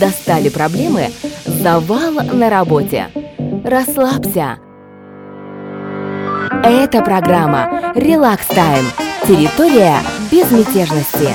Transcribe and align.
Достали 0.00 0.48
проблемы? 0.48 1.10
Завал 1.44 2.14
на 2.32 2.50
работе. 2.50 3.08
Расслабься. 3.64 4.58
Это 6.62 7.02
программа 7.02 7.92
«Релакс 7.94 8.46
Тайм». 8.46 8.84
Территория 9.26 9.98
безмятежности. 10.30 11.30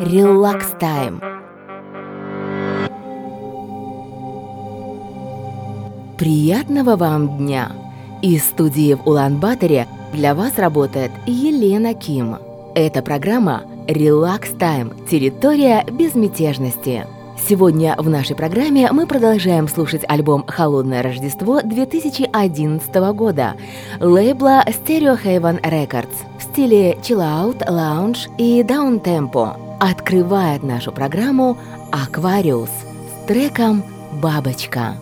Релакс 0.00 0.66
Тайм. 0.80 1.20
Приятного 6.18 6.96
вам 6.96 7.38
дня! 7.38 7.72
Из 8.22 8.44
студии 8.44 8.94
в 8.94 9.06
Улан-Баторе 9.06 9.86
для 10.12 10.34
вас 10.34 10.58
работает 10.58 11.10
Елена 11.26 11.94
Ким. 11.94 12.36
Это 12.74 13.02
программа 13.02 13.62
«Релакс 13.86 14.50
Тайм. 14.58 14.92
Территория 15.08 15.84
безмятежности». 15.90 17.06
Сегодня 17.46 17.94
в 17.98 18.08
нашей 18.08 18.34
программе 18.34 18.90
мы 18.90 19.06
продолжаем 19.06 19.68
слушать 19.68 20.02
альбом 20.08 20.44
«Холодное 20.46 21.02
Рождество» 21.02 21.60
2011 21.62 22.94
года 23.14 23.54
лейбла 24.00 24.64
Stereo 24.66 25.22
Haven 25.22 25.60
Records 25.60 26.14
в 26.38 26.42
стиле 26.42 26.92
Out, 26.94 27.66
Lounge 27.68 28.30
и 28.38 28.62
Tempo. 28.62 29.56
Открывает 29.78 30.62
нашу 30.62 30.90
программу 30.90 31.58
«Aquarius» 31.92 32.70
с 32.70 33.26
треком 33.26 33.82
«Бабочка». 34.22 34.94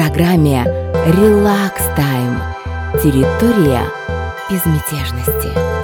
Программе 0.00 0.64
Relax 1.08 1.74
Time. 1.94 2.40
Территория 3.02 3.82
безмятежности. 4.50 5.79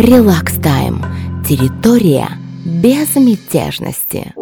Релакс 0.00 0.54
Тайм. 0.62 1.02
Территория 1.44 2.28
безмятежности. 2.64 4.32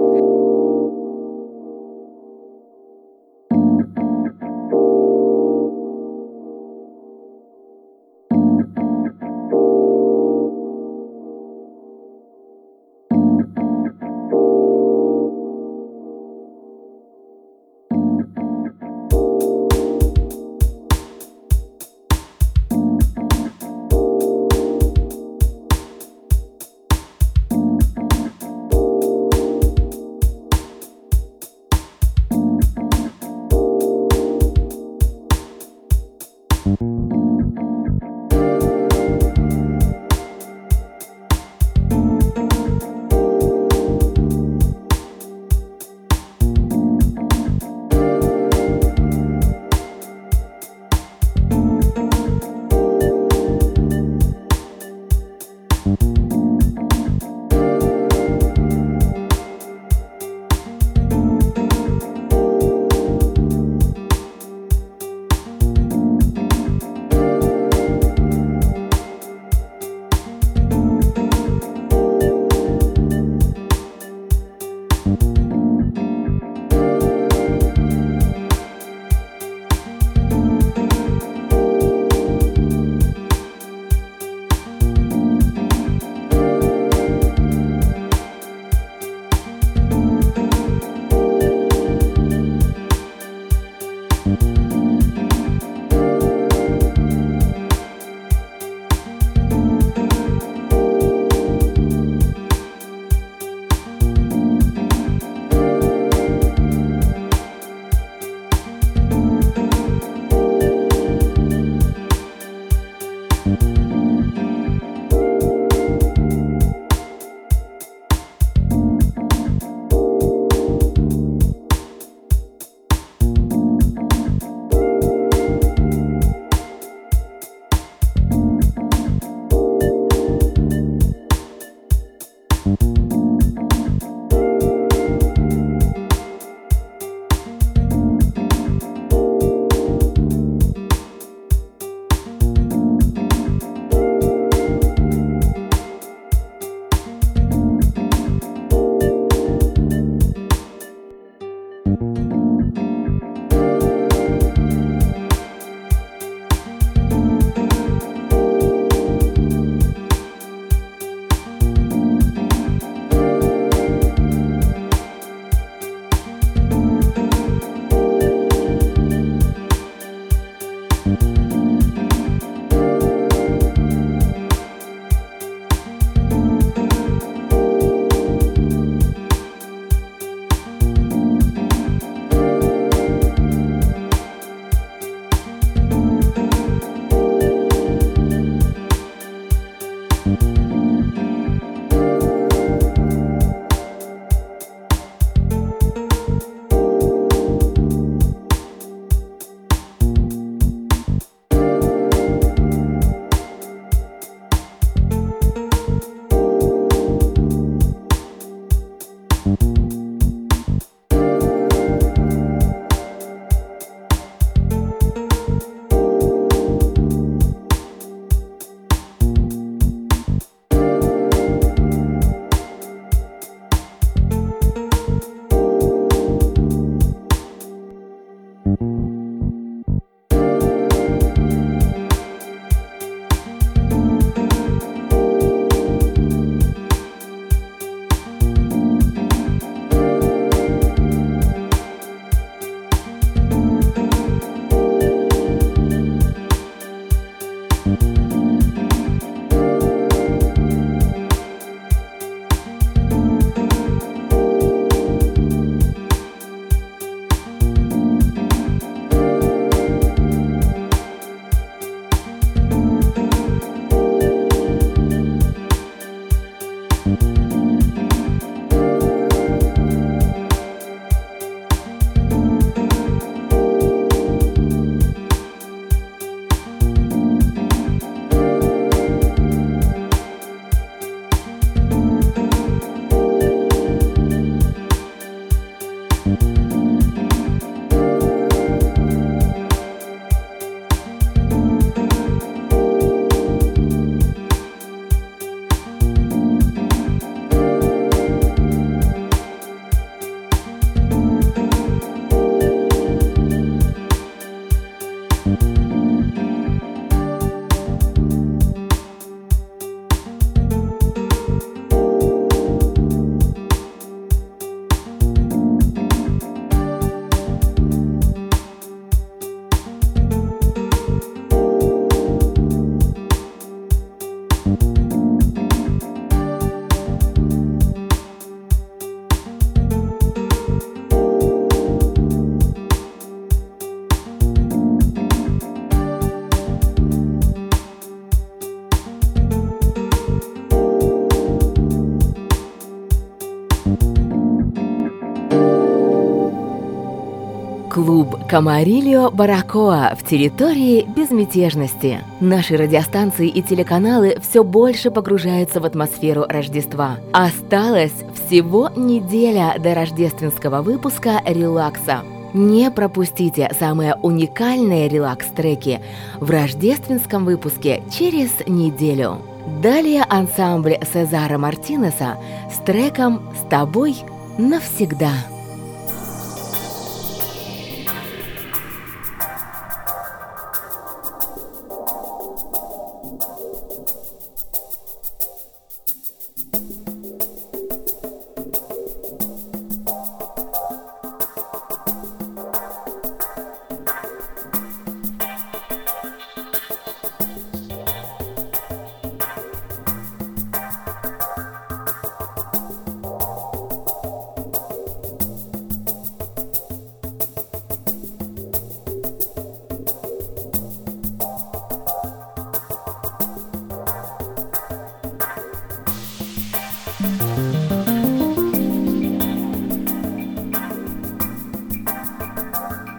Камарильо 348.49 349.28
Баракоа 349.30 350.15
в 350.17 350.25
территории 350.25 351.02
безмятежности. 351.02 352.21
Наши 352.39 352.76
радиостанции 352.76 353.49
и 353.49 353.61
телеканалы 353.61 354.37
все 354.41 354.63
больше 354.63 355.11
погружаются 355.11 355.80
в 355.80 355.85
атмосферу 355.85 356.45
Рождества. 356.49 357.17
Осталось 357.32 358.13
всего 358.47 358.89
неделя 358.95 359.75
до 359.80 359.95
рождественского 359.95 360.82
выпуска 360.82 361.43
«Релакса». 361.45 362.23
Не 362.54 362.93
пропустите 362.93 363.69
самые 363.80 364.15
уникальные 364.23 365.09
релакс-треки 365.09 366.00
в 366.39 366.49
рождественском 366.49 367.45
выпуске 367.45 368.04
через 368.17 368.50
неделю. 368.69 369.39
Далее 369.82 370.25
ансамбль 370.28 370.99
Сезара 371.13 371.59
Мартинеса 371.59 372.37
с 372.73 372.78
треком 372.85 373.43
«С 373.61 373.69
тобой 373.69 374.17
навсегда». 374.56 375.32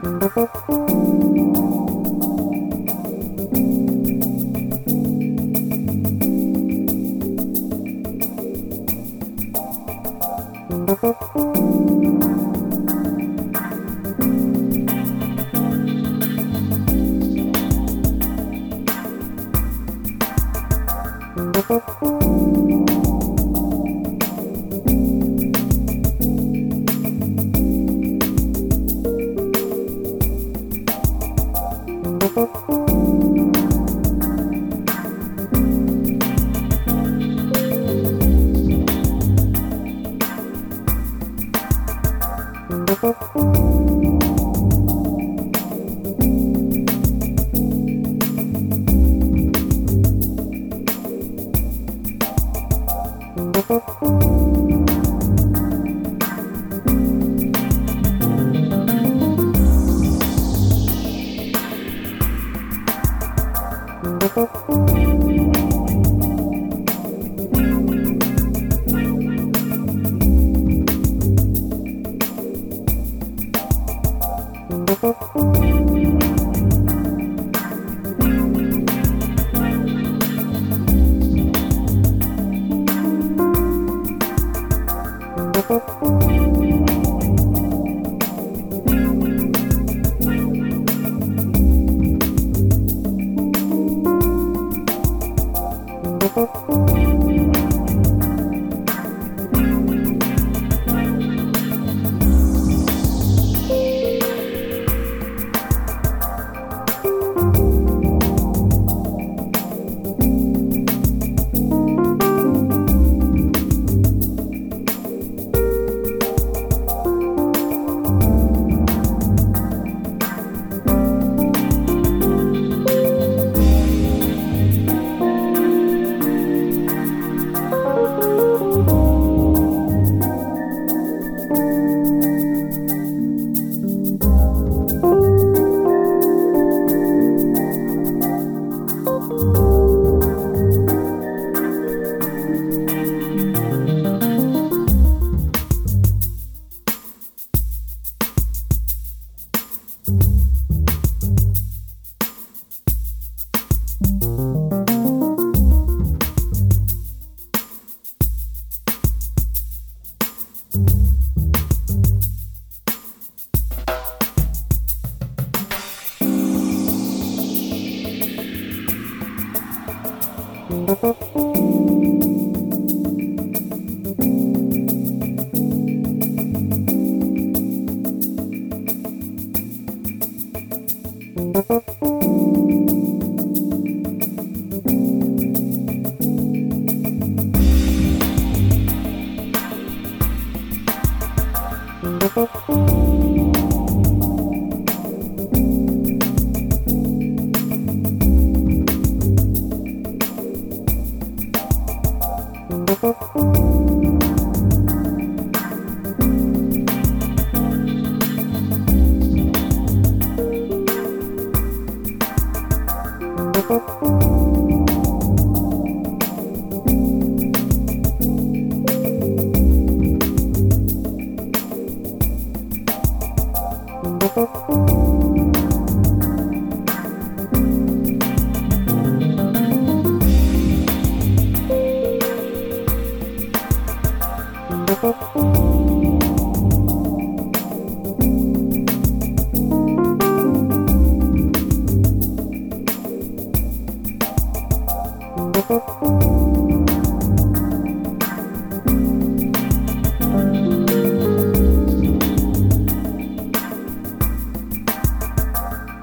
Música 0.07 1.26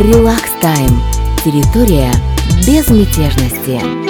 Релакс 0.00 0.50
Тайм. 0.62 1.02
Территория 1.44 2.10
безмятежности. 2.66 4.09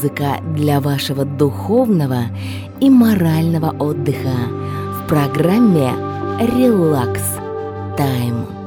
Музыка 0.00 0.40
для 0.54 0.80
вашего 0.80 1.26
духовного 1.26 2.22
и 2.80 2.88
морального 2.88 3.70
отдыха 3.78 4.34
в 4.94 5.06
программе 5.06 5.90
«Релакс 6.40 7.36
Тайм». 7.98 8.59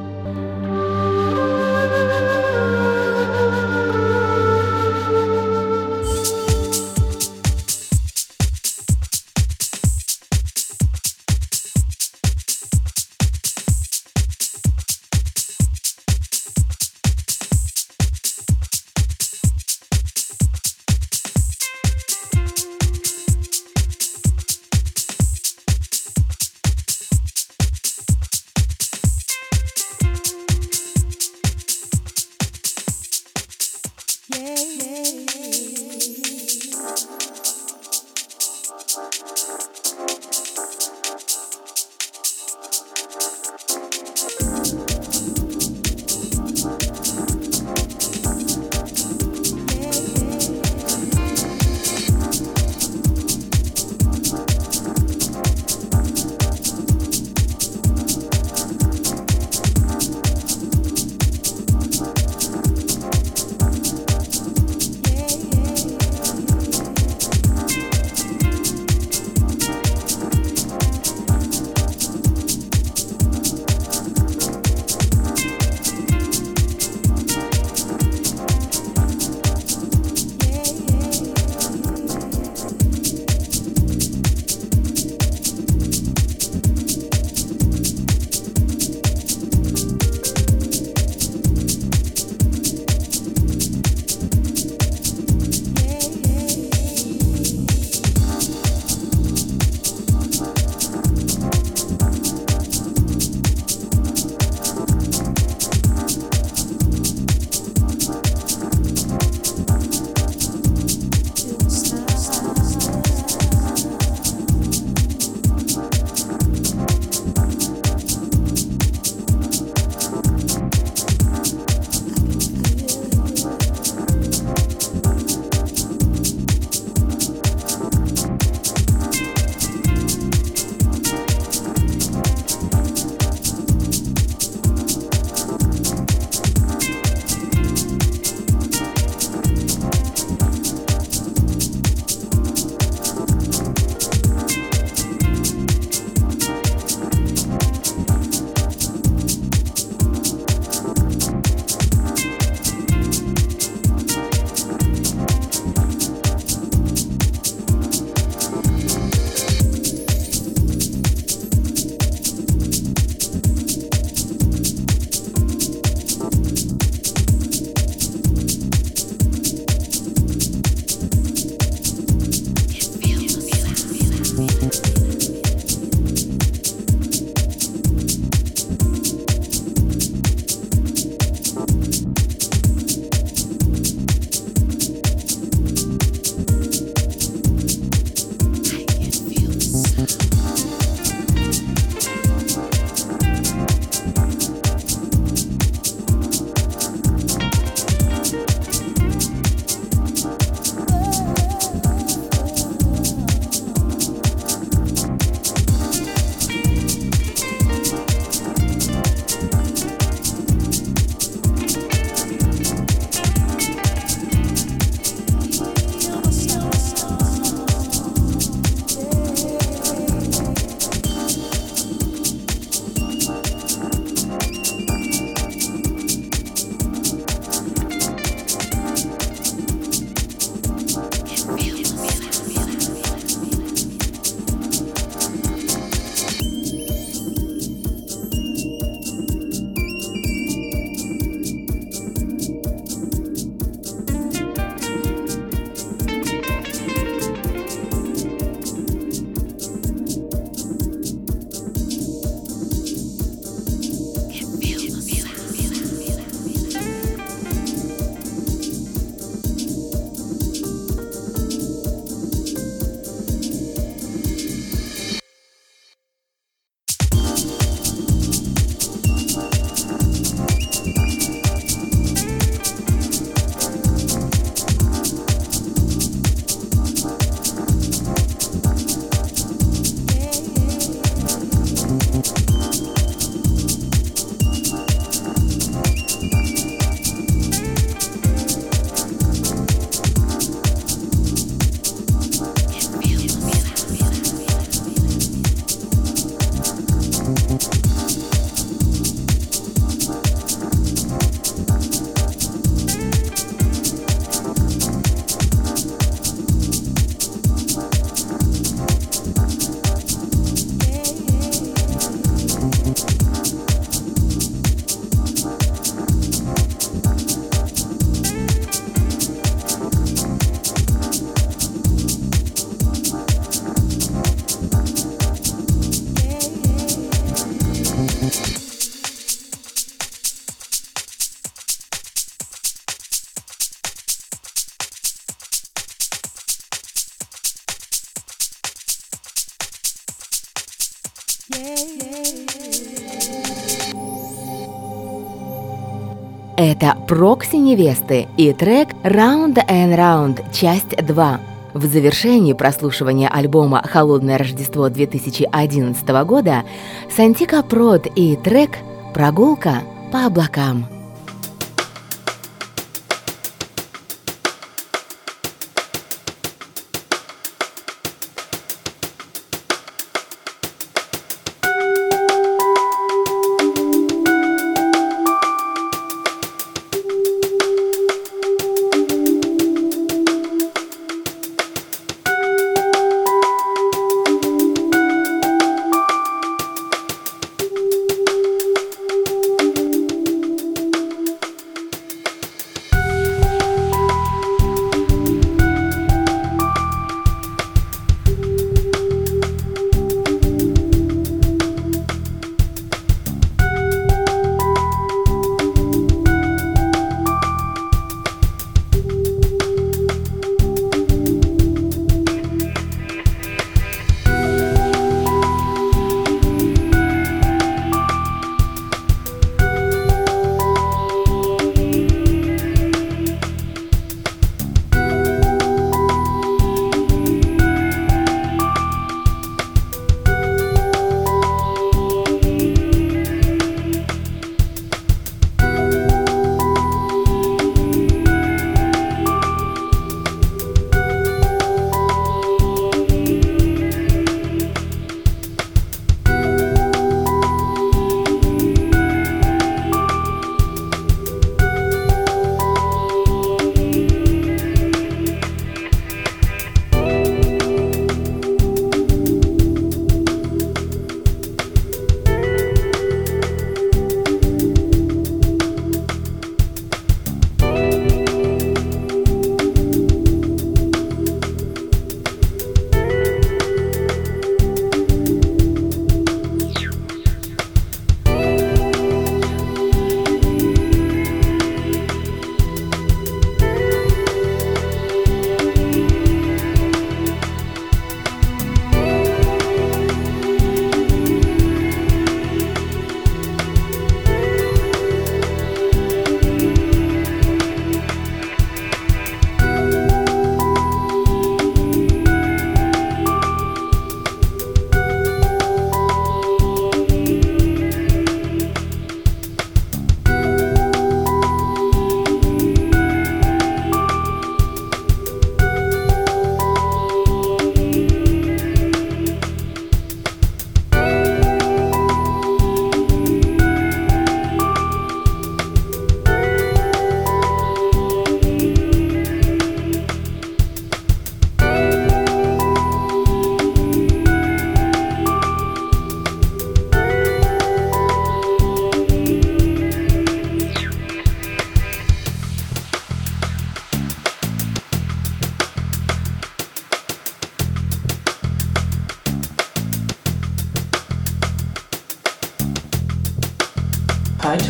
Это 346.76 346.96
«Прокси 347.06 347.54
невесты» 347.54 348.26
и 348.36 348.52
трек 348.52 348.88
«Round 349.04 349.64
and 349.68 349.96
Round. 349.96 350.44
Часть 350.52 350.92
2». 350.94 351.38
В 351.72 351.84
завершении 351.86 352.52
прослушивания 352.52 353.28
альбома 353.28 353.80
«Холодное 353.84 354.38
Рождество» 354.38 354.88
2011 354.88 356.08
года 356.26 356.64
Сантика 357.08 357.62
Прод 357.62 358.08
и 358.16 358.34
трек 358.34 358.78
«Прогулка 359.14 359.82
по 360.10 360.26
облакам». 360.26 360.93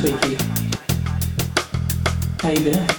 isso 0.05 0.19
aí, 0.23 0.37
tá 2.37 2.61
né? 2.61 2.94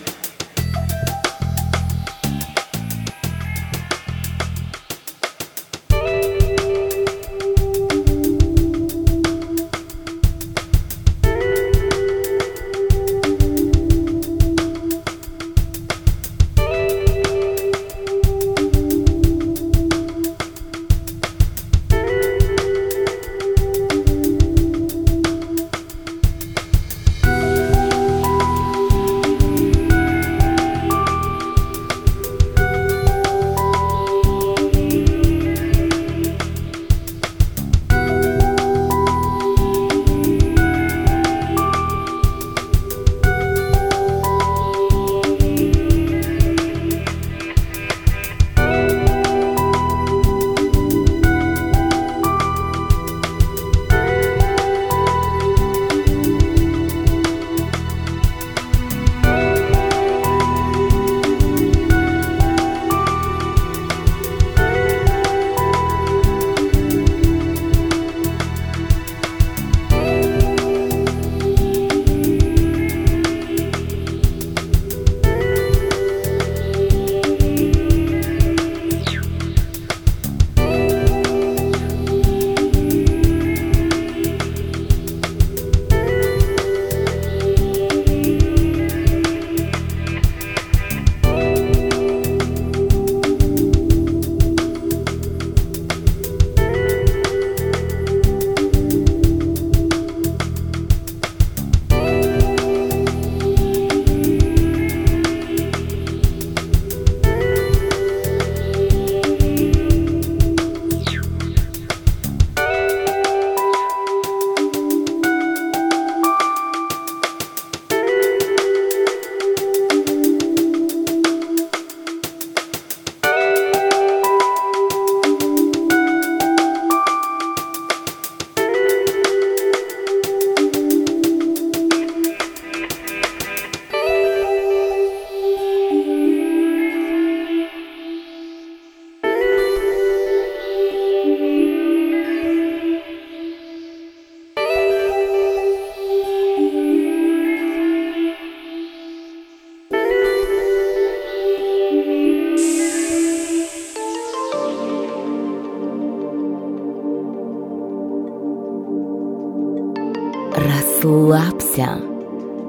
Расслабься, 160.55 161.99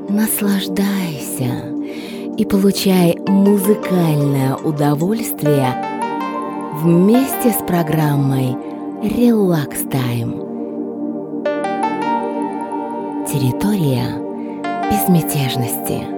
наслаждайся 0.08 1.72
и 2.36 2.44
получай 2.44 3.16
музыкальное 3.28 4.56
удовольствие 4.56 5.72
вместе 6.82 7.52
с 7.52 7.64
программой 7.64 8.56
Relax 9.04 9.88
Time. 9.88 10.42
Территория 13.28 14.08
безмятежности. 14.90 16.15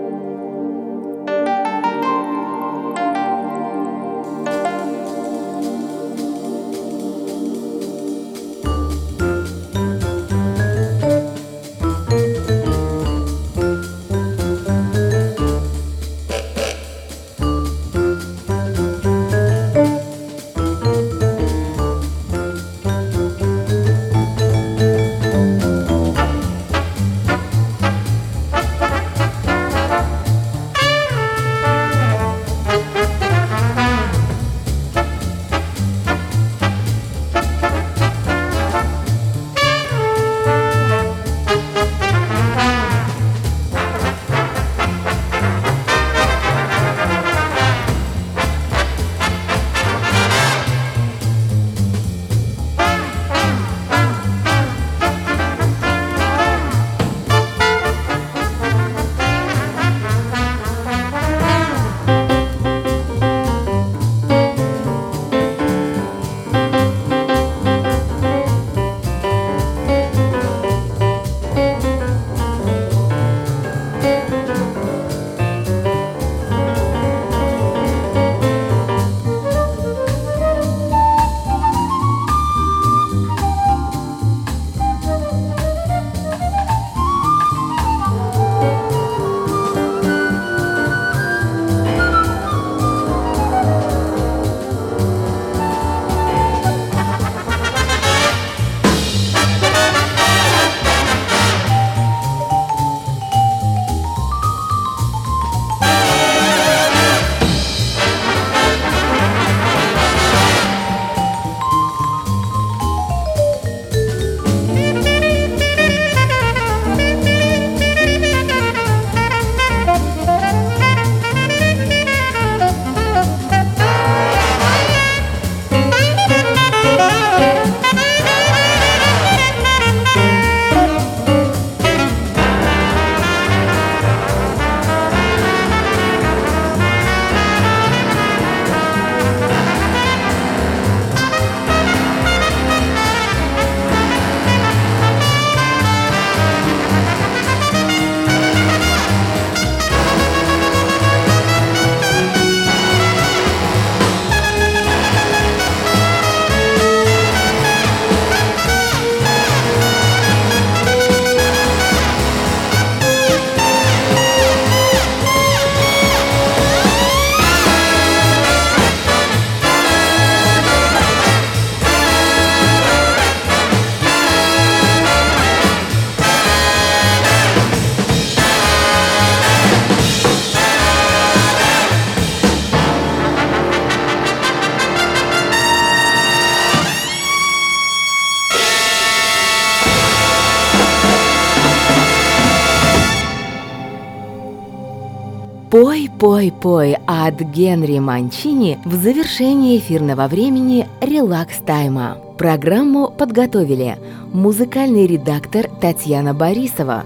От 197.38 197.42
Генри 197.42 197.98
Манчини 197.98 198.78
в 198.84 198.94
завершении 198.94 199.78
эфирного 199.78 200.26
времени 200.28 200.86
«Релакс-тайма». 201.00 202.18
Программу 202.36 203.10
подготовили 203.10 203.96
музыкальный 204.32 205.06
редактор 205.06 205.68
Татьяна 205.80 206.34
Борисова, 206.34 207.04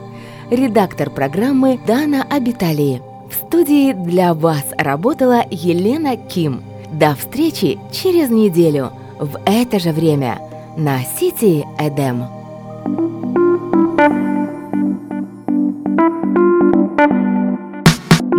редактор 0.50 1.10
программы 1.10 1.78
Дана 1.86 2.24
Абитали. 2.30 3.00
В 3.30 3.46
студии 3.46 3.92
для 3.92 4.34
вас 4.34 4.64
работала 4.76 5.42
Елена 5.50 6.16
Ким. 6.16 6.62
До 6.92 7.14
встречи 7.14 7.78
через 7.90 8.28
неделю 8.28 8.90
в 9.18 9.38
это 9.46 9.78
же 9.78 9.92
время 9.92 10.38
на 10.76 10.98
Сити 11.18 11.64
Эдем. 11.78 12.24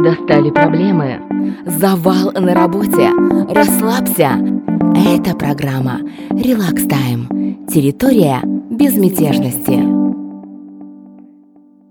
Достали 0.04 0.50
проблемы? 0.50 1.22
Завал 1.66 2.34
на 2.34 2.54
работе? 2.54 3.10
Расслабься! 3.50 4.32
Это 4.96 5.34
программа 5.34 6.02
«Релакс 6.30 6.84
Тайм». 6.84 7.66
Территория 7.68 8.42
безмятежности. 8.44 10.13